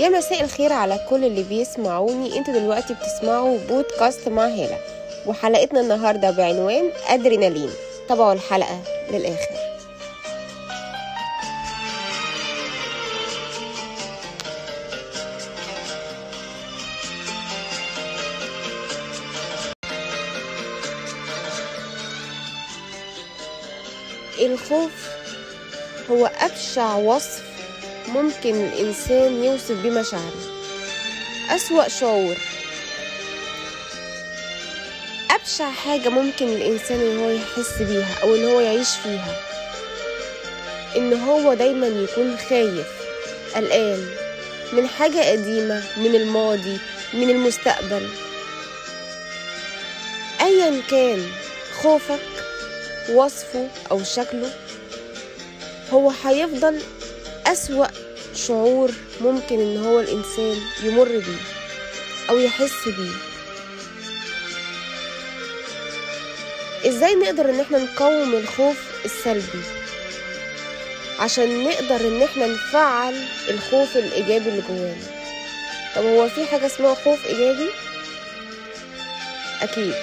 [0.00, 2.38] يا مساء الخير على كل اللي بيسمعوني.
[2.38, 4.78] أنتوا دلوقتي بتسمعوا بودكاست مع هالة
[5.26, 7.70] وحلقتنا النهاردة بعنوان أدرينالين.
[8.08, 9.60] تابعوا الحلقة للآخر.
[24.40, 25.10] الخوف
[26.10, 27.49] هو أبشع وصف
[28.14, 30.42] ممكن الإنسان يوصف بيه مشاعره
[31.50, 32.36] أسوأ شعور.
[35.30, 39.36] أبشع حاجة ممكن الإنسان إن هو يحس بيها أو إن هو يعيش فيها.
[40.96, 42.86] إن هو دايما يكون خايف.
[43.54, 44.06] قلقان.
[44.72, 46.78] من حاجة قديمة من الماضي
[47.14, 48.08] من المستقبل.
[50.40, 51.26] أيا كان
[51.82, 52.20] خوفك
[53.12, 54.52] وصفه أو شكله
[55.92, 56.80] هو هيفضل
[57.46, 57.86] أسوأ
[58.34, 61.42] شعور ممكن إن هو الإنسان يمر بيه
[62.30, 63.12] أو يحس بيه.
[66.90, 69.62] إزاي نقدر إن إحنا نقاوم الخوف السلبي؟
[71.18, 75.06] عشان نقدر إن إحنا نفعل الخوف الإيجابي اللي جوانا.
[75.96, 77.68] طب هو في حاجة اسمها خوف إيجابي؟
[79.62, 79.94] أكيد.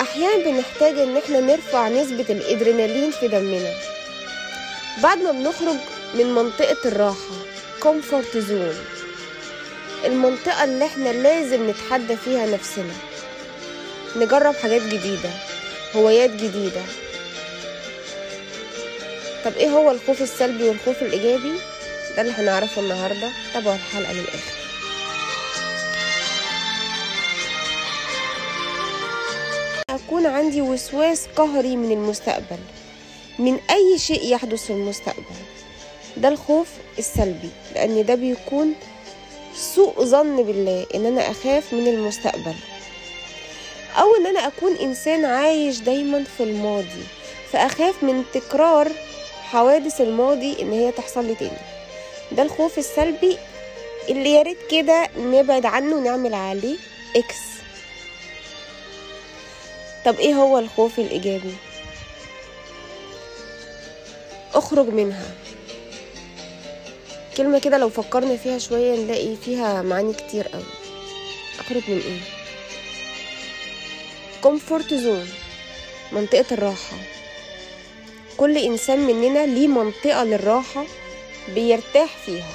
[0.00, 3.74] أحيانا بنحتاج إن إحنا نرفع نسبة الإدرينالين في دمنا.
[5.02, 5.76] بعد ما بنخرج
[6.14, 7.34] من منطقة الراحة
[7.80, 8.76] comfort zone.
[10.04, 12.94] المنطقة اللي إحنا لازم نتحدى فيها نفسنا.
[14.16, 15.30] نجرب حاجات جديدة
[15.96, 16.82] هوايات جديدة.
[19.44, 21.52] طب إيه هو الخوف السلبي والخوف الإيجابي؟
[22.16, 23.28] ده اللي هنعرفه النهاردة.
[23.54, 24.52] تابعوا الحلقة للآخر
[29.90, 32.58] أكون عندي وسواس قهري من المستقبل.
[33.40, 35.24] من أي شيء يحدث في المستقبل.
[36.16, 38.74] ده الخوف السلبي لأن ده بيكون
[39.54, 42.54] سوء ظن بالله إن أنا أخاف من المستقبل.
[43.96, 47.04] أو إن أنا أكون إنسان عايش دايما في الماضي
[47.52, 48.88] فأخاف من تكرار
[49.42, 51.58] حوادث الماضي إن هي تحصل لي تاني.
[52.32, 53.38] ده الخوف السلبي
[54.08, 56.76] اللي ياريت كده نبعد عنه ونعمل عليه
[57.16, 57.36] إكس
[60.04, 61.54] طب إيه هو الخوف الإيجابي؟
[64.60, 65.34] أخرج منها.
[67.36, 70.64] كلمة كده لو فكرنا فيها شوية نلاقي فيها معاني كتير قوي
[71.60, 72.20] أخرج من إيه؟
[74.42, 75.28] comfort zone
[76.12, 76.96] منطقة الراحة.
[78.36, 80.84] كل إنسان مننا ليه منطقة للراحة
[81.54, 82.52] بيرتاح فيها.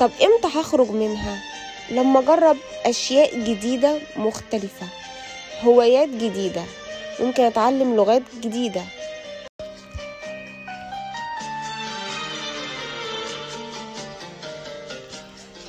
[0.00, 1.42] طب إمتى هخرج منها؟
[1.90, 4.86] لما أجرب أشياء جديدة مختلفة
[5.62, 6.64] هوايات جديدة
[7.20, 8.82] ممكن أتعلم لغات جديدة.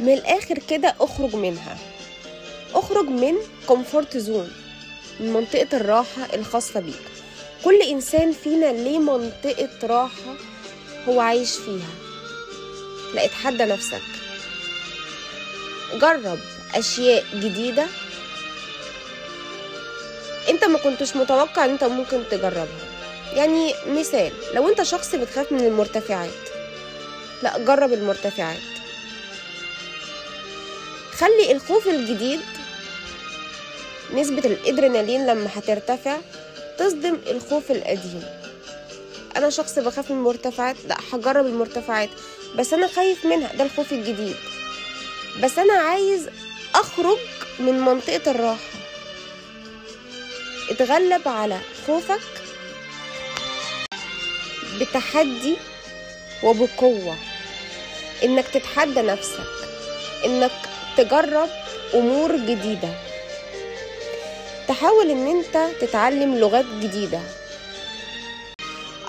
[0.00, 1.78] من الآخر كده أخرج منها.
[2.74, 3.34] أخرج من
[3.66, 4.52] comfort zone
[5.20, 7.02] من منطقة الراحة الخاصة بيك.
[7.64, 10.34] كل إنسان فينا ليه منطقة راحة
[11.08, 11.94] هو عايش فيها.
[13.14, 14.02] لا اتحدى نفسك.
[15.94, 16.38] جرب
[16.74, 17.86] أشياء جديدة.
[20.50, 22.66] أنت ما كنتش متوقع إن أنت ممكن تجربها.
[23.34, 26.30] يعني مثال لو أنت شخص بتخاف من المرتفعات
[27.42, 28.75] لا جرب المرتفعات.
[31.18, 32.40] خلي الخوف الجديد
[34.14, 36.16] نسبة الإدرينالين لما هترتفع
[36.78, 38.24] تصدم الخوف القديم.
[39.36, 42.08] أنا شخص بخاف من المرتفعات لا هجرب المرتفعات
[42.56, 44.36] بس أنا خايف منها ده الخوف الجديد.
[45.42, 46.28] بس أنا عايز
[46.74, 47.18] أخرج
[47.58, 48.70] من منطقة الراحة.
[50.70, 52.20] اتغلب على خوفك
[54.80, 55.56] بتحدي
[56.42, 57.16] وبقوة.
[58.24, 59.46] إنك تتحدى نفسك
[60.24, 60.52] إنك
[60.96, 61.48] تجرب
[61.94, 62.88] أمور جديدة.
[64.68, 67.20] تحاول إن أنت تتعلم لغات جديدة.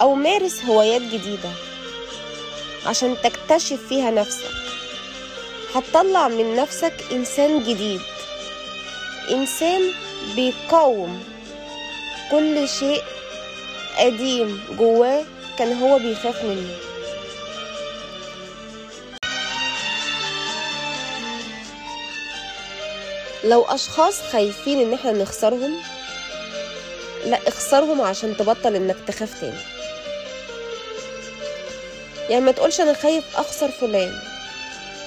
[0.00, 1.50] أو مارس هوايات جديدة.
[2.86, 4.50] عشان تكتشف فيها نفسك.
[5.74, 8.00] هتطلع من نفسك إنسان جديد.
[9.30, 9.92] إنسان
[10.36, 11.24] بيقاوم
[12.30, 13.02] كل شيء
[13.98, 15.24] قديم جواه
[15.58, 16.85] كان هو بيخاف منه.
[23.44, 25.82] لو أشخاص خايفين إن إحنا نخسرهم
[27.24, 29.58] لا اخسرهم عشان تبطل إنك تخاف تاني.
[32.30, 34.12] يعني ما تقولش أنا خايف أخسر فلان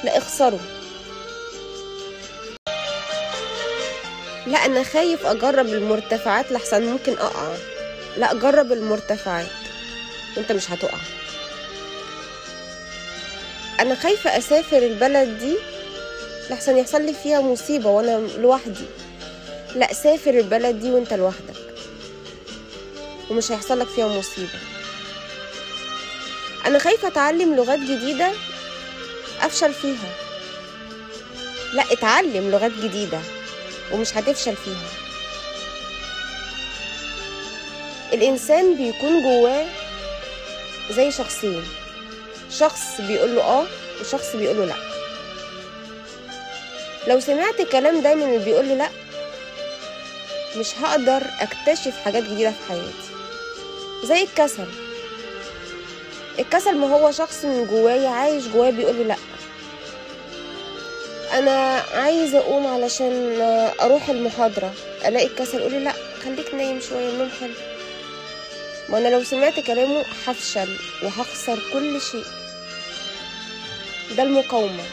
[0.04, 0.60] لا اخسره.
[4.48, 7.56] لا أنا خايف أجرب المرتفعات لحسن ممكن أقع.
[8.18, 9.48] لا جرب المرتفعات.
[10.38, 10.98] وانت مش هتقع.
[13.80, 15.58] أنا خايفة أسافر البلد دي
[16.50, 18.86] لحسن يحصل لي فيها مصيبة وأنا لوحدي.
[19.76, 21.56] لا سافر البلد دي وأنت لوحدك.
[23.30, 24.60] ومش هيحصل لك فيها مصيبة.
[26.66, 28.32] أنا خايفة أتعلم لغات جديدة
[29.42, 30.10] أفشل فيها.
[31.74, 33.20] لا اتعلم لغات جديدة
[33.94, 34.90] ومش هتفشل فيها.
[38.14, 39.66] الإنسان بيكون جواه
[40.92, 41.64] زي شخصين.
[42.60, 43.66] شخص بيقول له آه
[44.02, 44.99] وشخص بيقول له لا.
[47.08, 48.90] لو سمعت كلام دايما اللي بيقول لي لا
[50.58, 53.10] مش هقدر أكتشف حاجات جديدة في حياتي.
[54.04, 54.68] زي الكسل.
[56.40, 59.16] الكسل ما هو شخص من جوايا عايش جوايا بيقول لي لا.
[61.34, 63.42] أنا عايزه أقوم علشان
[63.82, 64.74] أروح المحاضرة.
[65.06, 65.94] ألاقي الكسل يقول لي لا
[66.24, 67.54] خليك نايم شوية النوم حلو.
[68.90, 72.26] ما أنا لو سمعت كلامه هفشل وهخسر كل شيء.
[74.18, 74.84] ده المقاومة.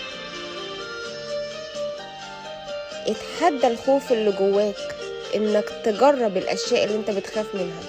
[3.07, 4.97] اتحدى الخوف اللي جواك
[5.35, 7.83] انك تجرب الاشياء اللي انت بتخاف منها.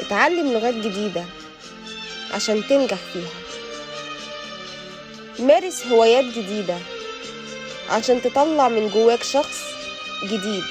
[0.00, 1.24] اتعلم لغات جديدة
[2.34, 3.30] عشان تنجح فيها.
[5.46, 6.78] مارس هوايات جديدة
[7.90, 9.58] عشان تطلع من جواك شخص
[10.24, 10.64] جديد.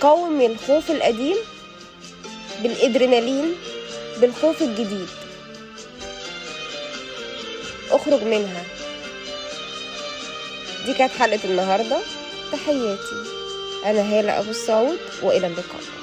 [0.00, 1.36] قوم الخوف القديم
[2.62, 3.54] بالإدرينالين
[4.20, 5.08] بالخوف الجديد.
[7.90, 8.62] أخرج منها.
[10.86, 11.98] دي كانت حلقة النهاردة.
[12.52, 13.16] تحياتي.
[13.86, 15.99] أنا هالة أبو السعود وإلى اللقاء.